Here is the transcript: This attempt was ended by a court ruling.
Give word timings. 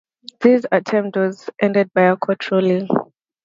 This 0.39 0.65
attempt 0.71 1.15
was 1.15 1.47
ended 1.61 1.91
by 1.93 2.05
a 2.09 2.17
court 2.17 2.49
ruling. 2.49 2.87